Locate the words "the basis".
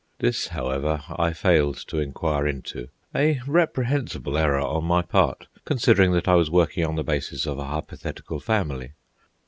6.95-7.45